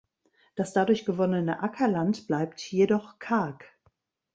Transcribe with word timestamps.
Das 0.55 0.73
dadurch 0.73 1.05
gewonnene 1.05 1.61
Ackerland 1.61 2.25
bleibt 2.25 2.59
jedoch 2.71 3.19
karg. 3.19 3.71